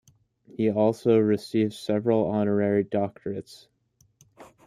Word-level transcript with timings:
He 0.47 0.65
has 0.65 0.75
also 0.75 1.19
received 1.19 1.73
several 1.73 2.25
honorary 2.25 2.83
doctorates. 2.83 3.67